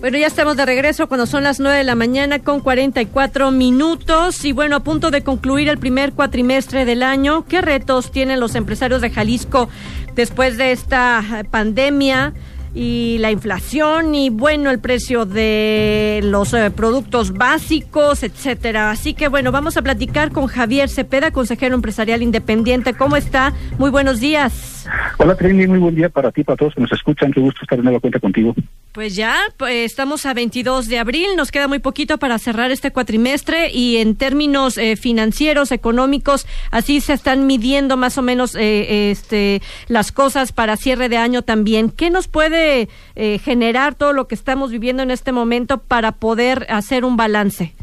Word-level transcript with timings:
Bueno, 0.00 0.16
ya 0.16 0.28
estamos 0.28 0.56
de 0.56 0.64
regreso 0.64 1.08
cuando 1.08 1.26
son 1.26 1.44
las 1.44 1.60
9 1.60 1.76
de 1.76 1.84
la 1.84 1.94
mañana 1.94 2.38
con 2.38 2.60
44 2.60 3.50
minutos 3.50 4.46
y 4.46 4.52
bueno, 4.52 4.76
a 4.76 4.80
punto 4.80 5.10
de 5.10 5.22
concluir 5.22 5.68
el 5.68 5.76
primer 5.76 6.14
cuatrimestre 6.14 6.86
del 6.86 7.02
año. 7.02 7.44
¿Qué 7.44 7.60
retos 7.60 8.10
tienen 8.10 8.40
los 8.40 8.54
empresarios 8.54 9.02
de 9.02 9.10
Jalisco 9.10 9.68
después 10.14 10.56
de 10.56 10.72
esta 10.72 11.44
pandemia? 11.50 12.32
y 12.72 13.18
la 13.18 13.32
inflación 13.32 14.14
y 14.14 14.30
bueno 14.30 14.70
el 14.70 14.78
precio 14.78 15.26
de 15.26 16.20
los 16.22 16.54
eh, 16.54 16.70
productos 16.70 17.32
básicos, 17.32 18.22
etcétera. 18.22 18.92
Así 18.92 19.12
que 19.12 19.26
bueno, 19.26 19.50
vamos 19.50 19.76
a 19.76 19.82
platicar 19.82 20.30
con 20.30 20.46
Javier 20.46 20.88
Cepeda, 20.88 21.32
consejero 21.32 21.74
empresarial 21.74 22.22
independiente. 22.22 22.94
¿Cómo 22.94 23.16
está? 23.16 23.52
Muy 23.76 23.90
buenos 23.90 24.20
días. 24.20 24.79
Hola 25.18 25.36
Trini, 25.36 25.66
muy 25.66 25.78
buen 25.78 25.94
día 25.94 26.08
para 26.08 26.32
ti, 26.32 26.44
para 26.44 26.56
todos 26.56 26.74
que 26.74 26.80
nos 26.80 26.92
escuchan. 26.92 27.32
Qué 27.32 27.40
gusto 27.40 27.60
estar 27.62 27.78
en 27.78 27.84
nueva 27.84 28.00
cuenta 28.00 28.18
contigo. 28.18 28.54
Pues 28.92 29.14
ya, 29.14 29.36
pues 29.56 29.90
estamos 29.90 30.26
a 30.26 30.34
22 30.34 30.88
de 30.88 30.98
abril, 30.98 31.28
nos 31.36 31.52
queda 31.52 31.68
muy 31.68 31.78
poquito 31.78 32.18
para 32.18 32.38
cerrar 32.38 32.72
este 32.72 32.90
cuatrimestre 32.90 33.70
y 33.70 33.98
en 33.98 34.16
términos 34.16 34.78
eh, 34.78 34.96
financieros, 34.96 35.70
económicos, 35.70 36.44
así 36.72 37.00
se 37.00 37.12
están 37.12 37.46
midiendo 37.46 37.96
más 37.96 38.18
o 38.18 38.22
menos 38.22 38.56
eh, 38.56 39.10
este, 39.12 39.62
las 39.86 40.10
cosas 40.10 40.50
para 40.50 40.76
cierre 40.76 41.08
de 41.08 41.18
año 41.18 41.42
también. 41.42 41.90
¿Qué 41.90 42.10
nos 42.10 42.26
puede 42.26 42.88
eh, 43.14 43.38
generar 43.38 43.94
todo 43.94 44.12
lo 44.12 44.26
que 44.26 44.34
estamos 44.34 44.72
viviendo 44.72 45.04
en 45.04 45.12
este 45.12 45.30
momento 45.30 45.78
para 45.78 46.10
poder 46.10 46.66
hacer 46.68 47.04
un 47.04 47.16
balance? 47.16 47.74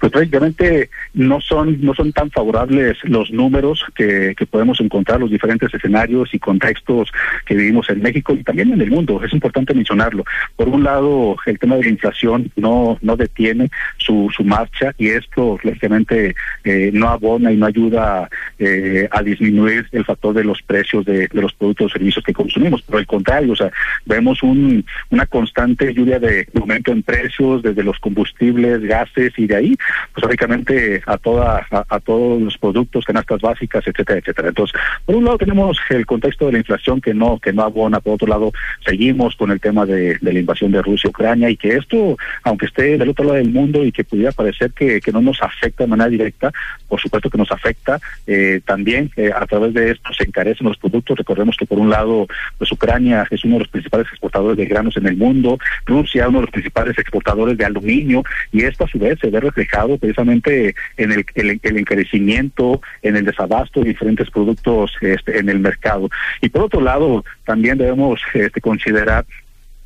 Pues 0.00 0.12
prácticamente 0.12 0.90
no 1.14 1.40
son 1.40 1.80
no 1.80 1.94
son 1.94 2.12
tan 2.12 2.30
favorables 2.30 2.98
los 3.04 3.30
números 3.30 3.84
que, 3.94 4.34
que 4.36 4.46
podemos 4.46 4.80
encontrar 4.80 5.20
los 5.20 5.30
diferentes 5.30 5.72
escenarios 5.72 6.32
y 6.34 6.38
contextos 6.38 7.10
que 7.44 7.54
vivimos 7.54 7.88
en 7.90 8.02
México 8.02 8.34
y 8.34 8.42
también 8.42 8.72
en 8.72 8.80
el 8.80 8.90
mundo. 8.90 9.22
Es 9.24 9.32
importante 9.32 9.74
mencionarlo. 9.74 10.24
Por 10.56 10.68
un 10.68 10.84
lado 10.84 11.36
el 11.46 11.58
tema 11.58 11.76
de 11.76 11.84
la 11.84 11.90
inflación 11.90 12.50
no 12.56 12.98
no 13.02 13.16
detiene 13.16 13.70
su, 13.96 14.30
su 14.34 14.44
marcha 14.44 14.94
y 14.98 15.08
esto 15.08 15.58
lógicamente 15.62 16.34
eh, 16.64 16.90
no 16.92 17.08
abona 17.08 17.52
y 17.52 17.56
no 17.56 17.66
ayuda 17.66 18.28
eh, 18.58 19.08
a 19.10 19.22
disminuir 19.22 19.86
el 19.92 20.04
factor 20.04 20.34
de 20.34 20.44
los 20.44 20.62
precios 20.62 21.04
de, 21.04 21.28
de 21.28 21.42
los 21.42 21.52
productos 21.54 21.86
o 21.86 21.90
servicios 21.90 22.24
que 22.24 22.32
consumimos. 22.32 22.82
Por 22.82 23.00
el 23.00 23.06
contrario 23.06 23.52
o 23.52 23.56
sea 23.56 23.70
vemos 24.04 24.42
un, 24.42 24.84
una 25.10 25.26
constante 25.26 25.92
lluvia 25.92 26.18
de 26.18 26.46
aumento 26.54 26.92
en 26.92 27.02
precios 27.02 27.62
desde 27.62 27.82
los 27.82 27.98
combustibles 27.98 28.82
gases 28.82 29.32
y 29.36 29.46
de 29.46 29.56
ahí 29.56 29.76
pues 30.12 30.24
lógicamente 30.24 31.02
a 31.06 31.18
toda 31.18 31.66
a, 31.70 32.00
todos 32.00 32.40
los 32.40 32.58
productos, 32.58 33.04
canastas 33.04 33.40
básicas, 33.40 33.86
etcétera, 33.86 34.18
etcétera. 34.18 34.48
Entonces, 34.48 34.78
por 35.04 35.16
un 35.16 35.24
lado 35.24 35.38
tenemos 35.38 35.78
el 35.90 36.06
contexto 36.06 36.46
de 36.46 36.52
la 36.52 36.58
inflación 36.58 37.00
que 37.00 37.14
no 37.14 37.38
que 37.38 37.52
no 37.52 37.62
abona, 37.62 38.00
por 38.00 38.14
otro 38.14 38.28
lado 38.28 38.52
seguimos 38.84 39.36
con 39.36 39.50
el 39.50 39.60
tema 39.60 39.86
de, 39.86 40.18
la 40.20 40.32
invasión 40.32 40.72
de 40.72 40.82
Rusia 40.82 41.10
Ucrania 41.10 41.50
y 41.50 41.56
que 41.56 41.76
esto, 41.76 42.16
aunque 42.42 42.66
esté 42.66 42.98
del 42.98 43.08
otro 43.08 43.24
lado 43.24 43.36
del 43.36 43.50
mundo 43.50 43.84
y 43.84 43.92
que 43.92 44.04
pudiera 44.04 44.32
parecer 44.32 44.72
que, 44.72 45.00
que 45.00 45.12
no 45.12 45.20
nos 45.20 45.42
afecta 45.42 45.84
de 45.84 45.88
manera 45.88 46.08
directa, 46.08 46.52
por 46.88 47.00
supuesto 47.00 47.30
que 47.30 47.38
nos 47.38 47.50
afecta 47.50 48.00
eh, 48.26 48.60
también 48.64 49.10
eh, 49.16 49.30
a 49.34 49.46
través 49.46 49.74
de 49.74 49.92
esto 49.92 50.12
se 50.12 50.24
encarecen 50.24 50.66
los 50.66 50.76
productos. 50.78 51.18
Recordemos 51.18 51.56
que 51.56 51.66
por 51.66 51.78
un 51.78 51.90
lado, 51.90 52.26
pues 52.58 52.70
Ucrania 52.72 53.26
es 53.30 53.44
uno 53.44 53.54
de 53.54 53.60
los 53.60 53.68
principales 53.68 54.06
exportadores 54.08 54.56
de 54.56 54.66
granos 54.66 54.96
en 54.96 55.06
el 55.06 55.16
mundo, 55.16 55.58
Rusia 55.84 56.28
uno 56.28 56.38
de 56.38 56.46
los 56.46 56.52
principales 56.52 56.98
exportadores 56.98 57.56
de 57.56 57.64
aluminio 57.64 58.22
y 58.52 58.64
esto 58.64 58.84
a 58.84 58.88
su 58.88 58.98
vez 58.98 59.18
se 59.20 59.30
ve 59.30 59.40
reflejado 59.40 59.75
precisamente 59.98 60.74
en 60.96 61.12
el, 61.12 61.26
el, 61.34 61.76
encarecimiento, 61.76 62.80
en 63.02 63.16
el 63.16 63.24
desabasto 63.24 63.80
de 63.80 63.90
diferentes 63.90 64.30
productos 64.30 64.92
este, 65.00 65.38
en 65.38 65.48
el 65.48 65.58
mercado. 65.58 66.08
Y 66.40 66.48
por 66.48 66.62
otro 66.62 66.80
lado, 66.80 67.24
también 67.44 67.78
debemos 67.78 68.20
este, 68.34 68.60
considerar 68.60 69.24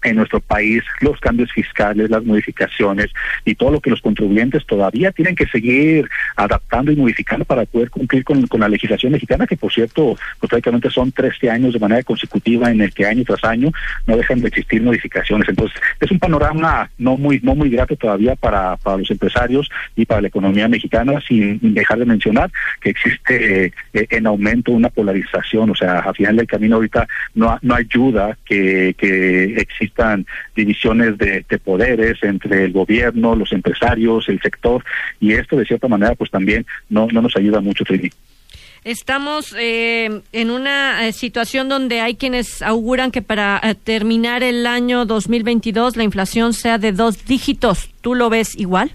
en 0.03 0.17
nuestro 0.17 0.41
país 0.41 0.83
los 1.01 1.19
cambios 1.21 1.53
fiscales, 1.53 2.11
las 2.11 2.25
modificaciones 2.25 3.11
y 3.45 3.55
todo 3.55 3.71
lo 3.71 3.81
que 3.81 3.91
los 3.91 4.01
contribuyentes 4.01 4.67
todavía 4.67 5.13
tienen 5.13 5.35
que 5.35 5.47
seguir 5.47 6.09
adaptando 6.37 6.93
y 6.93 6.97
modificando 6.97 7.45
para 7.45 7.65
poder 7.67 7.91
cumplir 7.91 8.25
con, 8.25 8.47
la 8.61 8.69
legislación 8.69 9.13
mexicana, 9.13 9.47
que 9.47 9.57
por 9.57 9.73
cierto, 9.73 10.17
pues 10.39 10.51
prácticamente 10.51 10.91
son 10.91 11.13
13 11.13 11.51
años 11.51 11.73
de 11.73 11.79
manera 11.79 12.03
consecutiva 12.03 12.71
en 12.71 12.81
el 12.81 12.93
que 12.93 13.07
año 13.07 13.25
tras 13.25 13.43
año 13.45 13.71
no 14.07 14.17
dejan 14.17 14.41
de 14.41 14.49
existir 14.49 14.83
modificaciones. 14.83 15.49
Entonces, 15.49 15.81
es 15.99 16.11
un 16.11 16.19
panorama 16.19 16.91
no 16.99 17.17
muy 17.17 17.41
no 17.43 17.55
muy 17.55 17.71
grato 17.71 17.97
todavía 17.97 18.37
para, 18.37 18.77
para 18.77 18.99
los 18.99 19.11
empresarios 19.11 19.71
y 19.97 20.05
para 20.05 20.21
la 20.21 20.29
economía 20.29 20.69
mexicana, 20.69 21.21
sin 21.27 21.59
dejar 21.75 21.99
de 21.99 22.05
mencionar 22.05 22.51
que 22.81 22.91
existe 22.91 23.67
eh, 23.67 23.73
en 23.93 24.27
aumento 24.27 24.73
una 24.73 24.89
polarización, 24.89 25.71
o 25.71 25.75
sea, 25.75 26.01
a 26.01 26.13
final 26.13 26.37
del 26.37 26.47
camino 26.47 26.77
ahorita 26.77 27.09
no, 27.35 27.59
no 27.63 27.75
ayuda 27.75 28.37
que, 28.45 28.95
que 28.99 29.55
existan 29.91 30.27
divisiones 30.55 31.19
de, 31.19 31.45
poderes 31.65 32.23
entre 32.23 32.65
el 32.65 32.73
gobierno, 32.73 33.35
los 33.35 33.53
empresarios, 33.53 34.29
el 34.29 34.41
sector, 34.41 34.85
y 35.21 35.33
esto 35.33 35.57
de 35.57 35.65
cierta 35.65 35.89
manera 35.89 36.15
pues 36.15 36.31
también 36.31 36.65
no, 36.89 37.09
no 37.13 37.23
nos 37.23 37.37
ayuda 37.37 37.61
mucho, 37.61 37.85
Trini. 37.85 38.11
Estamos 38.83 39.55
eh, 39.59 40.23
en 40.33 40.51
una 40.51 41.07
eh, 41.07 41.13
situación 41.13 41.69
donde 41.69 42.01
hay 42.01 42.15
quienes 42.15 42.63
auguran 42.63 43.11
que 43.11 43.21
para 43.21 43.61
eh, 43.63 43.75
terminar 43.75 44.43
el 44.43 44.67
año 44.67 45.05
2022 45.05 45.97
la 45.97 46.05
inflación 46.05 46.55
sea 46.55 46.79
de 46.79 46.93
dos 46.93 47.27
dígitos. 47.27 47.91
¿Tú 48.01 48.15
lo 48.15 48.31
ves 48.31 48.57
igual? 48.57 48.93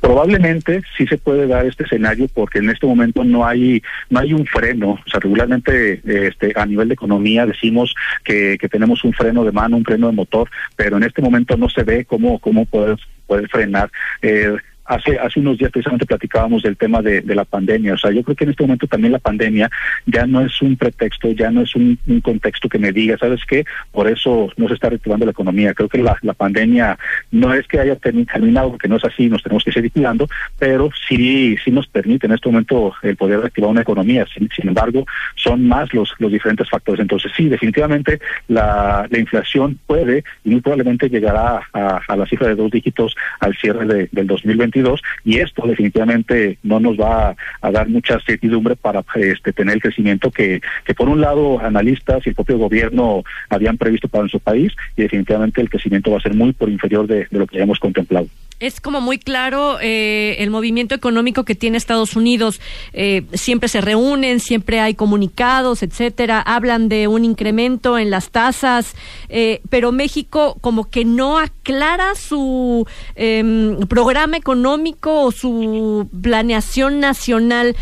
Probablemente 0.00 0.82
sí 0.96 1.06
se 1.06 1.18
puede 1.18 1.46
dar 1.46 1.66
este 1.66 1.84
escenario 1.84 2.26
porque 2.32 2.58
en 2.58 2.70
este 2.70 2.86
momento 2.86 3.22
no 3.24 3.46
hay 3.46 3.82
no 4.08 4.20
hay 4.20 4.32
un 4.32 4.46
freno, 4.46 4.92
o 4.92 5.10
sea, 5.10 5.20
regularmente 5.20 6.00
este 6.04 6.52
a 6.56 6.66
nivel 6.66 6.88
de 6.88 6.94
economía 6.94 7.46
decimos 7.46 7.94
que, 8.24 8.56
que 8.58 8.68
tenemos 8.68 9.04
un 9.04 9.12
freno 9.12 9.44
de 9.44 9.52
mano, 9.52 9.76
un 9.76 9.84
freno 9.84 10.08
de 10.08 10.14
motor, 10.14 10.48
pero 10.76 10.96
en 10.96 11.04
este 11.04 11.22
momento 11.22 11.56
no 11.56 11.68
se 11.68 11.82
ve 11.82 12.04
cómo 12.04 12.38
cómo 12.38 12.64
poder 12.66 12.96
poder 13.26 13.48
frenar. 13.48 13.90
Eh, 14.22 14.56
hace 14.90 15.18
hace 15.18 15.38
unos 15.38 15.56
días 15.56 15.70
precisamente 15.70 16.04
platicábamos 16.04 16.62
del 16.62 16.76
tema 16.76 17.00
de, 17.00 17.22
la 17.22 17.44
pandemia. 17.44 17.94
O 17.94 17.98
sea, 17.98 18.10
yo 18.10 18.22
creo 18.24 18.34
que 18.34 18.44
en 18.44 18.50
este 18.50 18.64
momento 18.64 18.88
también 18.88 19.12
la 19.12 19.20
pandemia 19.20 19.70
ya 20.04 20.26
no 20.26 20.40
es 20.40 20.60
un 20.62 20.76
pretexto, 20.76 21.30
ya 21.30 21.50
no 21.50 21.62
es 21.62 21.74
un, 21.76 21.98
contexto 22.22 22.68
que 22.68 22.78
me 22.78 22.90
diga, 22.90 23.16
¿sabes 23.16 23.40
qué? 23.46 23.64
Por 23.92 24.08
eso 24.08 24.50
no 24.56 24.66
se 24.66 24.74
está 24.74 24.88
reactivando 24.88 25.24
la 25.24 25.30
economía. 25.30 25.74
Creo 25.74 25.88
que 25.88 26.02
la, 26.02 26.18
pandemia 26.36 26.98
no 27.30 27.54
es 27.54 27.66
que 27.68 27.78
haya 27.78 27.96
terminado, 27.96 28.70
porque 28.70 28.88
no 28.88 28.96
es 28.96 29.04
así, 29.04 29.28
nos 29.28 29.42
tenemos 29.42 29.62
que 29.62 29.72
seguir 29.72 29.92
cuidando, 29.92 30.26
pero 30.58 30.90
sí 31.08 31.56
sí 31.64 31.70
nos 31.70 31.86
permite 31.86 32.26
en 32.26 32.32
este 32.32 32.48
momento 32.48 32.92
el 33.02 33.16
poder 33.16 33.40
reactivar 33.40 33.70
una 33.70 33.82
economía. 33.82 34.26
Sin, 34.34 34.68
embargo, 34.68 35.06
son 35.36 35.66
más 35.68 35.92
los, 35.94 36.12
los 36.18 36.32
diferentes 36.32 36.68
factores. 36.68 37.00
Entonces, 37.00 37.30
sí, 37.36 37.48
definitivamente 37.48 38.18
la, 38.48 39.06
la 39.08 39.18
inflación 39.18 39.78
puede 39.86 40.24
y 40.44 40.50
muy 40.50 40.60
probablemente 40.60 41.08
llegará 41.08 41.60
a, 41.72 42.16
la 42.16 42.26
cifra 42.26 42.48
de 42.48 42.54
dos 42.56 42.70
dígitos 42.70 43.14
al 43.38 43.54
cierre 43.56 43.86
de, 43.86 44.08
del 44.10 44.26
2021 44.26 44.79
y 45.24 45.38
esto 45.38 45.66
definitivamente 45.66 46.58
no 46.62 46.80
nos 46.80 46.98
va 46.98 47.36
a, 47.60 47.70
dar 47.70 47.88
mucha 47.88 48.18
certidumbre 48.20 48.76
para 48.76 49.04
este, 49.14 49.52
tener 49.52 49.76
el 49.76 49.82
crecimiento 49.82 50.30
que, 50.30 50.60
que 50.84 50.94
por 50.94 51.08
un 51.08 51.20
lado 51.20 51.60
analistas 51.60 52.26
y 52.26 52.30
el 52.30 52.34
propio 52.34 52.58
gobierno 52.58 53.22
habían 53.48 53.78
previsto 53.78 54.08
para 54.08 54.22
nuestro 54.22 54.40
país 54.40 54.72
y 54.96 55.02
definitivamente 55.02 55.60
el 55.60 55.70
crecimiento 55.70 56.10
va 56.10 56.18
a 56.18 56.22
ser 56.22 56.34
muy 56.34 56.52
por 56.52 56.68
inferior 56.68 57.06
de, 57.06 57.26
de 57.30 57.38
lo 57.38 57.46
que 57.46 57.56
habíamos 57.56 57.78
contemplado. 57.78 58.26
Es 58.60 58.80
como 58.80 59.00
muy 59.00 59.18
claro 59.18 59.78
eh, 59.80 60.36
el 60.38 60.50
movimiento 60.50 60.94
económico 60.94 61.44
que 61.44 61.54
tiene 61.54 61.78
Estados 61.78 62.14
Unidos. 62.14 62.60
Eh, 62.92 63.24
siempre 63.32 63.68
se 63.68 63.80
reúnen, 63.80 64.38
siempre 64.38 64.80
hay 64.80 64.94
comunicados, 64.94 65.82
etcétera. 65.82 66.40
Hablan 66.40 66.88
de 66.88 67.08
un 67.08 67.24
incremento 67.24 67.98
en 67.98 68.10
las 68.10 68.30
tasas, 68.30 68.94
eh, 69.30 69.62
pero 69.70 69.92
México 69.92 70.58
como 70.60 70.90
que 70.90 71.06
no 71.06 71.38
aclara 71.38 72.14
su 72.14 72.86
em, 73.14 73.78
programa 73.88 74.36
económico 74.36 75.24
o 75.24 75.32
su 75.32 76.08
planeación 76.22 77.00
nacional 77.00 77.74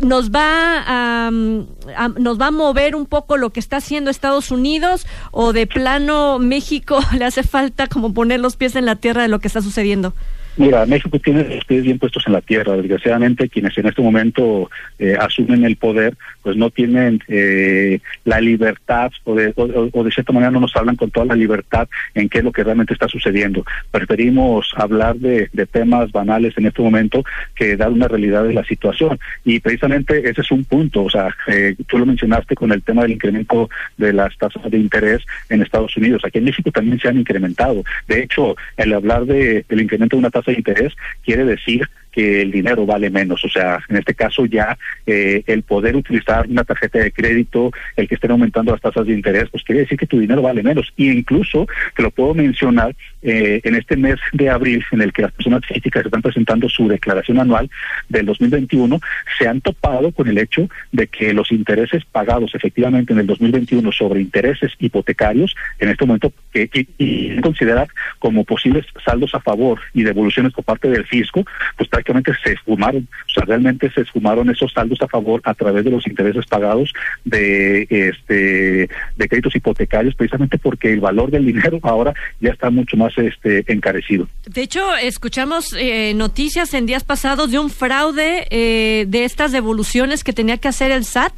nos 0.00 0.30
va 0.30 0.84
a, 0.86 1.30
nos 1.30 2.40
va 2.40 2.46
a 2.46 2.50
mover 2.50 2.94
un 2.94 3.06
poco 3.06 3.36
lo 3.36 3.50
que 3.50 3.60
está 3.60 3.78
haciendo 3.78 4.10
Estados 4.10 4.50
Unidos 4.50 5.06
o 5.30 5.52
de 5.52 5.66
plano 5.66 6.38
México 6.38 7.00
le 7.16 7.24
hace 7.24 7.42
falta 7.42 7.86
como 7.86 8.12
poner 8.14 8.40
los 8.40 8.56
pies 8.56 8.76
en 8.76 8.86
la 8.86 8.96
tierra 8.96 9.22
de 9.22 9.28
lo 9.28 9.38
que 9.38 9.48
está 9.48 9.62
sucediendo? 9.62 10.14
Mira, 10.56 10.84
México 10.84 11.18
tiene 11.18 11.44
los 11.44 11.64
pies 11.64 11.84
bien 11.84 11.98
puestos 11.98 12.24
en 12.26 12.32
la 12.32 12.40
tierra. 12.40 12.76
Desgraciadamente, 12.76 13.48
quienes 13.48 13.76
en 13.78 13.86
este 13.86 14.02
momento 14.02 14.68
eh, 14.98 15.16
asumen 15.18 15.64
el 15.64 15.76
poder, 15.76 16.16
pues 16.42 16.56
no 16.56 16.70
tienen 16.70 17.22
eh, 17.28 18.00
la 18.24 18.40
libertad 18.40 19.12
o 19.24 19.34
de, 19.34 19.52
o, 19.56 20.04
de 20.04 20.10
cierta 20.10 20.32
manera 20.32 20.50
no 20.50 20.60
nos 20.60 20.74
hablan 20.76 20.96
con 20.96 21.10
toda 21.10 21.26
la 21.26 21.36
libertad 21.36 21.88
en 22.14 22.28
qué 22.28 22.38
es 22.38 22.44
lo 22.44 22.52
que 22.52 22.64
realmente 22.64 22.92
está 22.92 23.08
sucediendo. 23.08 23.64
Preferimos 23.90 24.72
hablar 24.76 25.16
de, 25.16 25.48
temas 25.70 26.10
banales 26.10 26.54
en 26.56 26.66
este 26.66 26.82
momento 26.82 27.22
que 27.54 27.76
dar 27.76 27.90
una 27.90 28.08
realidad 28.08 28.44
de 28.44 28.54
la 28.54 28.64
situación. 28.64 29.20
Y 29.44 29.60
precisamente 29.60 30.28
ese 30.28 30.40
es 30.40 30.50
un 30.50 30.64
punto. 30.64 31.04
O 31.04 31.10
sea, 31.10 31.34
eh, 31.46 31.76
tú 31.86 31.98
lo 31.98 32.06
mencionaste 32.06 32.54
con 32.54 32.72
el 32.72 32.82
tema 32.82 33.02
del 33.02 33.12
incremento 33.12 33.70
de 33.96 34.12
las 34.12 34.36
tasas 34.36 34.68
de 34.70 34.78
interés 34.78 35.22
en 35.48 35.62
Estados 35.62 35.96
Unidos. 35.96 36.22
Aquí 36.24 36.38
en 36.38 36.44
México 36.44 36.70
también 36.70 36.98
se 36.98 37.08
han 37.08 37.18
incrementado. 37.18 37.84
De 38.08 38.22
hecho, 38.22 38.56
el 38.76 38.92
hablar 38.92 39.26
de, 39.26 39.64
del 39.68 39.82
incremento 39.82 40.16
de 40.16 40.20
una 40.20 40.30
tasa 40.30 40.39
de 40.46 40.54
interés 40.54 40.94
quiere 41.24 41.44
decir 41.44 41.88
que 42.10 42.42
el 42.42 42.50
dinero 42.50 42.86
vale 42.86 43.10
menos. 43.10 43.44
O 43.44 43.48
sea, 43.48 43.78
en 43.88 43.96
este 43.96 44.14
caso 44.14 44.46
ya 44.46 44.76
eh, 45.06 45.42
el 45.46 45.62
poder 45.62 45.96
utilizar 45.96 46.46
una 46.48 46.64
tarjeta 46.64 46.98
de 46.98 47.12
crédito, 47.12 47.70
el 47.96 48.08
que 48.08 48.16
estén 48.16 48.30
aumentando 48.30 48.72
las 48.72 48.80
tasas 48.80 49.06
de 49.06 49.12
interés, 49.12 49.48
pues 49.50 49.62
quiere 49.62 49.82
decir 49.82 49.98
que 49.98 50.06
tu 50.06 50.18
dinero 50.18 50.42
vale 50.42 50.62
menos. 50.62 50.92
Y 50.96 51.10
incluso, 51.10 51.66
te 51.96 52.02
lo 52.02 52.10
puedo 52.10 52.34
mencionar, 52.34 52.94
eh, 53.22 53.60
en 53.64 53.74
este 53.74 53.96
mes 53.96 54.16
de 54.32 54.48
abril, 54.48 54.84
en 54.92 55.02
el 55.02 55.12
que 55.12 55.22
las 55.22 55.32
personas 55.32 55.64
físicas 55.66 56.04
están 56.04 56.22
presentando 56.22 56.68
su 56.68 56.88
declaración 56.88 57.38
anual 57.38 57.70
del 58.08 58.26
2021, 58.26 58.98
se 59.38 59.46
han 59.46 59.60
topado 59.60 60.10
con 60.12 60.28
el 60.28 60.38
hecho 60.38 60.68
de 60.92 61.06
que 61.06 61.32
los 61.34 61.52
intereses 61.52 62.04
pagados 62.04 62.54
efectivamente 62.54 63.12
en 63.12 63.18
el 63.18 63.26
2021 63.26 63.92
sobre 63.92 64.20
intereses 64.20 64.72
hipotecarios, 64.78 65.54
en 65.78 65.90
este 65.90 66.06
momento, 66.06 66.32
que, 66.52 66.68
y, 66.98 67.40
considerar 67.40 67.88
como 68.20 68.44
posibles 68.44 68.86
saldos 69.04 69.34
a 69.34 69.40
favor 69.40 69.80
y 69.92 70.04
devoluciones 70.04 70.52
por 70.52 70.64
parte 70.64 70.88
del 70.88 71.06
fisco, 71.06 71.44
pues 71.76 71.88
prácticamente 71.88 72.32
se 72.44 72.52
esfumaron, 72.52 73.08
o 73.26 73.32
sea, 73.32 73.44
realmente 73.44 73.90
se 73.90 74.02
esfumaron 74.02 74.48
esos 74.50 74.72
saldos 74.72 75.00
a 75.02 75.08
favor 75.08 75.40
a 75.44 75.54
través 75.54 75.84
de 75.84 75.90
los 75.90 76.06
intereses 76.06 76.46
pagados 76.46 76.92
de 77.24 77.86
este 77.90 78.88
de 79.16 79.28
créditos 79.28 79.56
hipotecarios, 79.56 80.14
precisamente 80.14 80.58
porque 80.58 80.92
el 80.92 81.00
valor 81.00 81.30
del 81.30 81.46
dinero 81.46 81.80
ahora 81.82 82.14
ya 82.40 82.50
está 82.50 82.70
mucho 82.70 82.96
más 82.96 83.16
este 83.16 83.64
encarecido. 83.72 84.28
De 84.46 84.62
hecho, 84.62 84.94
escuchamos 84.96 85.74
eh, 85.76 86.12
noticias 86.14 86.74
en 86.74 86.86
días 86.86 87.04
pasados 87.04 87.50
de 87.50 87.58
un 87.58 87.70
fraude 87.70 88.46
eh, 88.50 89.06
de 89.08 89.24
estas 89.24 89.52
devoluciones 89.52 90.22
que 90.24 90.32
tenía 90.32 90.58
que 90.58 90.68
hacer 90.68 90.90
el 90.90 91.04
SAT. 91.04 91.32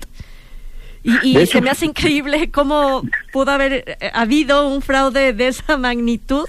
Y, 1.05 1.37
y 1.37 1.47
se 1.47 1.61
me 1.61 1.71
hace 1.71 1.87
increíble 1.87 2.51
cómo 2.53 3.03
pudo 3.33 3.51
haber 3.51 3.73
eh, 3.73 4.11
habido 4.13 4.69
un 4.69 4.83
fraude 4.83 5.33
de 5.33 5.49
esa 5.49 5.77
magnitud 5.77 6.47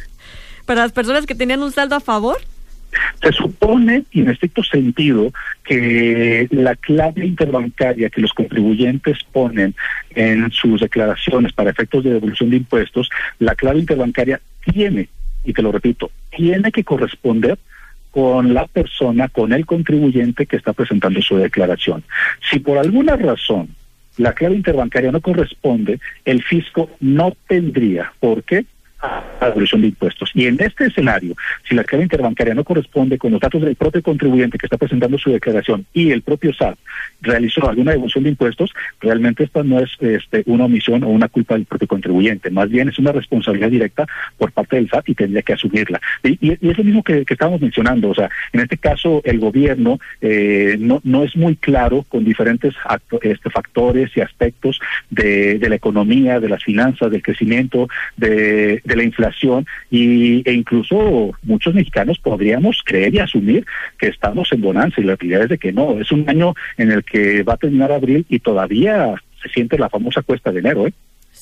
para 0.65 0.81
las 0.81 0.92
personas 0.92 1.25
que 1.25 1.36
tenían 1.36 1.63
un 1.63 1.71
saldo 1.71 1.95
a 1.95 2.00
favor. 2.00 2.38
Se 3.21 3.31
supone, 3.31 4.04
y 4.12 4.21
en 4.21 4.30
estricto 4.30 4.63
sentido, 4.63 5.31
que 5.63 6.48
la 6.51 6.75
clave 6.75 7.25
interbancaria 7.25 8.10
que 8.10 8.21
los 8.21 8.33
contribuyentes 8.33 9.18
ponen 9.31 9.74
en 10.12 10.51
sus 10.51 10.81
declaraciones 10.81 11.54
para 11.54 11.71
efectos 11.71 12.04
de 12.04 12.13
devolución 12.13 12.51
de 12.51 12.57
impuestos, 12.57 13.10
la 13.39 13.56
clave 13.56 13.80
interbancaria 13.80 14.39
tiene, 14.71 15.10
y 15.44 15.54
te 15.54 15.62
lo 15.62 15.71
repito, 15.71 16.12
tiene 16.30 16.71
que 16.71 16.83
corresponder 16.83 17.57
con 18.12 18.54
la 18.54 18.68
persona, 18.68 19.27
con 19.27 19.54
el 19.54 19.66
contribuyente 19.66 20.45
que 20.45 20.57
está 20.57 20.74
presentando 20.74 21.19
su 21.21 21.38
declaración. 21.38 22.04
Si 22.51 22.59
por 22.59 22.77
alguna 22.77 23.16
razón 23.16 23.69
la 24.18 24.33
clave 24.33 24.56
interbancaria 24.56 25.12
no 25.12 25.19
corresponde, 25.19 26.00
el 26.24 26.44
fisco 26.44 26.92
no 27.00 27.36
tendría 27.48 28.13
por 28.19 28.44
qué 28.44 28.66
devolución 29.48 29.81
de 29.81 29.88
impuestos. 29.88 30.31
Y 30.34 30.48
en 30.48 30.60
este 30.60 30.86
escenario, 30.86 31.36
si 31.68 31.75
la 31.75 31.84
clave 31.84 32.04
interbancaria 32.04 32.54
no 32.54 32.63
corresponde 32.63 33.18
con 33.18 33.31
los 33.31 33.42
datos 33.42 33.62
del 33.62 33.75
propio 33.75 34.01
contribuyente 34.01 34.57
que 34.57 34.66
está 34.66 34.78
presentando 34.78 35.18
su 35.18 35.31
declaración 35.31 35.86
y 35.94 36.12
el 36.12 36.22
propio 36.22 36.54
SAT 36.54 36.78
realizó 37.22 37.68
alguna 37.68 37.92
devolución 37.92 38.24
de 38.24 38.31
impuestos, 38.31 38.72
realmente 39.00 39.44
esta 39.44 39.63
no 39.63 39.80
es 39.80 39.92
este, 40.00 40.44
una 40.45 40.66
omisión 40.66 41.04
o 41.04 41.10
una 41.10 41.28
culpa 41.28 41.56
del 41.56 41.66
propio 41.66 41.88
contribuyente, 41.88 42.50
más 42.50 42.69
bien 42.69 42.90
es 42.90 43.00
una 43.00 43.12
responsabilidad 43.12 43.69
directa 43.69 44.06
por 44.38 44.51
parte 44.51 44.75
del 44.75 44.90
SAT 44.90 45.10
y 45.10 45.16
tendría 45.16 45.42
que 45.42 45.54
asumirla. 45.54 46.01
Y, 46.24 46.51
es 46.51 46.78
lo 46.78 46.84
mismo 46.84 47.04
que, 47.04 47.25
que, 47.25 47.34
estábamos 47.34 47.62
mencionando, 47.62 48.10
o 48.10 48.16
sea, 48.16 48.30
en 48.51 48.60
este 48.60 48.78
caso 48.78 49.22
el 49.24 49.40
gobierno 49.40 50.00
eh, 50.22 50.75
no, 50.80 51.01
no 51.04 51.24
es 51.24 51.36
muy 51.36 51.56
claro 51.56 52.06
con 52.10 52.24
diferentes 52.24 52.74
este, 53.22 53.50
factores 53.50 54.16
y 54.16 54.22
aspectos 54.22 54.80
de, 55.10 55.60
la 55.68 55.75
economía, 55.75 56.40
de 56.40 56.50
las 56.50 56.63
finanzas, 56.63 57.12
del 57.12 57.24
crecimiento, 57.24 57.88
de 58.18 58.81
la 58.86 59.04
inflación 59.04 59.32
y, 59.89 60.47
e 60.47 60.53
incluso 60.53 61.31
muchos 61.44 61.74
mexicanos 61.74 62.19
podríamos 62.19 62.81
creer 62.83 63.15
y 63.15 63.19
asumir 63.19 63.65
que 63.97 64.07
estamos 64.07 64.51
en 64.51 64.62
bonanza 64.62 65.01
y 65.01 65.03
la 65.03 65.15
realidad 65.15 65.44
es 65.44 65.50
de 65.50 65.57
que 65.57 65.71
no, 65.71 66.00
es 66.00 66.12
un 66.12 66.30
año 66.30 66.53
en 66.77 66.91
el 66.91 67.03
que 67.03 67.44
va 67.44 67.53
a 67.53 67.57
terminar 67.57 67.91
abril 67.91 68.25
y 68.30 68.39
todavía 68.39 69.15
se 69.41 69.50
siente 69.50 69.77
la 69.77 69.89
famosa 69.89 70.21
cuesta 70.21 70.51
de 70.51 70.59
enero, 70.59 70.88
¿eh? 70.88 70.94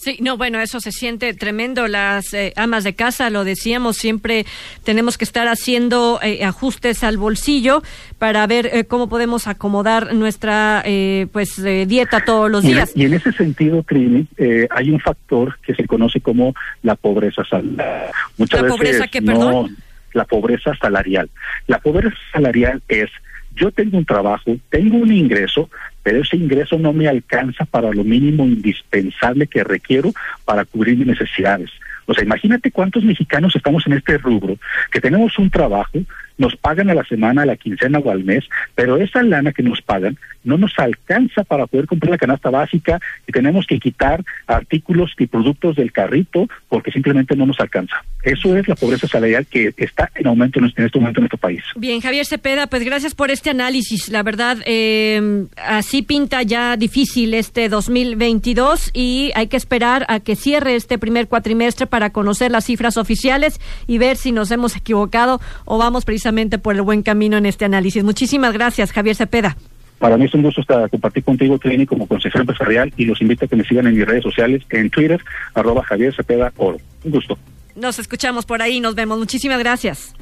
Sí, 0.01 0.18
no, 0.19 0.36
bueno, 0.36 0.59
eso 0.59 0.80
se 0.80 0.92
siente 0.92 1.36
tremendo. 1.36 1.88
Las 1.88 2.33
eh, 2.33 2.53
amas 2.56 2.83
de 2.83 2.95
casa, 2.95 3.30
lo 3.30 3.44
decíamos, 3.44 3.98
siempre 3.98 4.48
tenemos 4.83 5.15
que 5.15 5.25
estar 5.25 5.48
haciendo 5.48 6.19
eh, 6.24 6.44
ajustes 6.44 7.03
al 7.03 7.18
bolsillo 7.18 7.83
para 8.18 8.48
ver 8.48 8.65
eh, 8.74 8.86
cómo 8.86 9.09
podemos 9.09 9.45
acomodar 9.45 10.15
nuestra 10.15 10.83
pues 11.31 11.62
dieta 11.88 12.25
todos 12.25 12.50
los 12.50 12.63
días. 12.63 12.94
Y, 12.95 13.06
en 13.06 13.13
ese 13.13 13.31
sentido, 13.31 13.83
Trini, 13.83 14.27
hay 14.71 14.89
un 14.89 15.00
factor 15.00 15.59
que 15.62 15.75
se 15.75 15.86
conoce 15.86 16.19
como 16.19 16.56
la 16.81 16.95
pobreza 16.95 17.44
salarial. 17.44 18.12
¿La 18.38 18.68
pobreza 18.68 19.07
que, 19.07 19.21
perdón? 19.21 19.77
la 20.13 20.25
pobreza 20.25 20.75
salarial. 20.75 21.30
La 21.68 21.77
pobreza 21.80 22.18
salarial 22.33 22.81
es 22.88 23.09
yo 23.56 23.71
tengo 23.71 23.98
un 23.98 24.06
trabajo, 24.06 24.57
tengo 24.69 24.98
un 24.98 25.12
ingreso, 25.12 25.69
pero 26.03 26.21
ese 26.21 26.38
ingreso 26.38 26.77
no 26.77 26.94
me 26.94 27.07
alcanza 27.07 27.65
para 27.65 27.92
lo 27.92 28.03
mínimo 28.03 28.45
indispensable 28.45 29.48
que 29.48 29.63
requiero 29.63 30.12
para 30.45 30.65
cubrir 30.65 30.98
mis 30.98 31.07
necesidades. 31.07 31.69
O 32.06 32.13
sea, 32.13 32.24
imagínate 32.24 32.71
cuántos 32.71 33.03
mexicanos 33.03 33.56
estamos 33.56 33.86
en 33.88 33.94
este 33.94 34.18
rubro, 34.18 34.57
que 34.92 35.00
tenemos 35.00 35.38
un 35.39 35.50
trabajo, 35.50 36.00
nos 36.38 36.55
pagan 36.55 36.89
a 36.89 36.96
la 36.96 37.03
semana, 37.03 37.43
a 37.43 37.46
la 37.46 37.55
quincena 37.55 38.00
o 38.00 38.12
al 38.12 38.24
mes, 38.24 38.50
pero 38.75 38.98
esa 38.98 39.22
lana 39.24 39.53
que 39.53 39.63
nos 39.63 39.81
pagan 39.81 40.17
no 40.43 40.57
nos 40.57 40.77
alcanza 40.77 41.43
para 41.43 41.67
poder 41.67 41.88
comprar 41.88 42.12
la 42.12 42.17
canasta 42.17 42.50
básica 42.50 43.00
y 43.27 43.31
tenemos 43.31 43.65
que 43.67 43.79
quitar 43.79 44.24
artículos 44.48 45.13
y 45.17 45.27
productos 45.27 45.75
del 45.75 45.91
carrito 45.91 46.48
porque 46.69 46.91
simplemente 46.91 47.36
no 47.36 47.45
nos 47.45 47.60
alcanza. 47.60 48.03
Eso 48.24 48.55
es 48.55 48.67
la 48.67 48.75
pobreza 48.75 49.07
salarial 49.07 49.45
que 49.48 49.74
está 49.77 50.10
en 50.15 50.27
aumento 50.27 50.60
en 50.60 50.65
este 50.65 51.00
momento 51.00 51.19
en 51.19 51.24
nuestro 51.24 51.38
país. 51.38 51.62
Bien, 51.75 52.01
Javier 52.01 52.25
Cepeda, 52.25 52.67
pues 52.67 52.83
gracias 52.83 53.15
por 53.15 53.31
este 53.31 53.50
análisis. 53.50 54.10
La 54.10 54.24
verdad, 54.24 54.57
eh, 54.65 55.45
así 55.57 56.01
pinta 56.01 56.43
ya 56.43 56.77
difícil 56.77 57.33
este 57.33 57.69
2022 57.69 58.91
y 58.93 59.31
hay 59.36 59.48
que 59.48 59.57
esperar 59.57 60.05
a 60.07 60.19
que 60.19 60.36
cierre 60.36 60.75
este 60.75 60.98
primer 60.98 61.27
cuatrimestre 61.27 61.88
para 61.88 62.12
conocer 62.12 62.51
las 62.51 62.65
cifras 62.65 62.98
oficiales 62.98 63.60
y 63.88 63.98
ver 63.98 64.17
si 64.17 64.31
nos 64.31 64.51
hemos 64.51 64.75
equivocado 64.75 65.41
o 65.65 65.77
vamos 65.77 66.05
precisamente 66.05 66.57
por 66.57 66.75
el 66.75 66.81
buen 66.81 67.03
camino 67.03 67.38
en 67.38 67.45
este 67.45 67.65
análisis. 67.65 68.03
Muchísimas 68.03 68.53
gracias, 68.53 68.91
Javier 68.91 69.15
Cepeda. 69.15 69.57
Para 70.01 70.17
mí 70.17 70.25
es 70.25 70.34
un 70.34 70.41
gusto 70.41 70.62
estar, 70.62 70.89
compartir 70.89 71.24
contigo, 71.24 71.60
Trini, 71.60 71.86
como 71.86 72.08
consejero 72.08 72.41
empresarial 72.41 72.91
y 72.98 73.05
los 73.05 73.22
invito 73.22 73.46
a 73.46 73.48
que 73.48 73.55
me 73.55 73.63
sigan 73.63 73.86
en 73.86 73.96
mis 73.96 74.03
redes 74.03 74.24
sociales, 74.24 74.63
en 74.72 74.89
Twitter, 74.89 75.22
arroba 75.53 75.84
Javier 75.84 76.12
Cepeda 76.15 76.51
Oro. 76.58 76.79
Un 77.03 77.12
gusto. 77.12 77.38
Nos 77.75 78.00
escuchamos 78.00 78.48
por 78.48 78.63
ahí, 78.63 78.79
nos 78.79 78.96
vemos. 78.96 79.20
Muchísimas 79.20 79.60
gracias. 79.60 80.15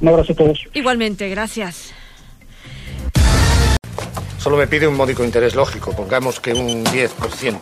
Un 0.00 0.08
abrazo 0.08 0.32
a 0.32 0.36
todos. 0.36 0.66
Igualmente, 0.74 1.28
gracias. 1.28 1.94
Solo 4.38 4.56
me 4.56 4.66
pide 4.66 4.88
un 4.88 4.96
módico 4.96 5.24
interés 5.24 5.54
lógico, 5.54 5.94
pongamos 5.94 6.40
que 6.40 6.52
un 6.52 6.84
10%. 6.84 7.60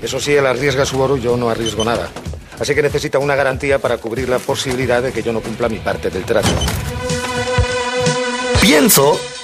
Eso 0.00 0.20
sí, 0.20 0.34
él 0.34 0.46
arriesga 0.46 0.86
su 0.86 1.00
oro, 1.00 1.16
yo 1.16 1.36
no 1.36 1.50
arriesgo 1.50 1.84
nada. 1.84 2.08
Así 2.60 2.76
que 2.76 2.82
necesita 2.82 3.18
una 3.18 3.34
garantía 3.34 3.80
para 3.80 3.98
cubrir 3.98 4.28
la 4.28 4.38
posibilidad 4.38 5.02
de 5.02 5.10
que 5.10 5.24
yo 5.24 5.32
no 5.32 5.40
cumpla 5.40 5.68
mi 5.68 5.78
parte 5.78 6.10
del 6.10 6.22
trato. 6.22 6.48
Pienso, 8.60 9.18